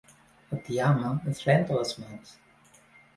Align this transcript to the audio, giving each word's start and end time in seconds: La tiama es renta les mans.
La 0.51 0.57
tiama 0.69 1.11
es 1.33 1.43
renta 1.49 1.77
les 1.81 1.93
mans. 2.05 2.33